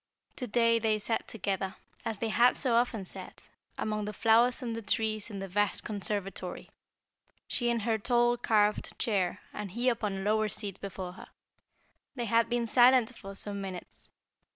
To 0.37 0.47
day 0.47 0.79
they 0.79 0.97
sat 0.97 1.27
together, 1.27 1.75
as 2.03 2.17
they 2.17 2.29
had 2.29 2.57
so 2.57 2.73
often 2.73 3.05
sat, 3.05 3.49
among 3.77 4.05
the 4.05 4.13
flowers 4.13 4.63
and 4.63 4.75
the 4.75 4.81
trees 4.81 5.29
in 5.29 5.37
the 5.37 5.47
vast 5.47 5.83
conservatory, 5.83 6.71
she 7.47 7.69
in 7.69 7.81
her 7.81 7.99
tall, 7.99 8.35
carved 8.35 8.97
chair 8.97 9.41
and 9.53 9.69
he 9.69 9.89
upon 9.89 10.13
a 10.17 10.21
lower 10.21 10.49
seat 10.49 10.81
before 10.81 11.11
her. 11.13 11.27
They 12.15 12.25
had 12.25 12.49
been 12.49 12.65
silent 12.65 13.15
for 13.15 13.35
some 13.35 13.61
minutes. 13.61 14.09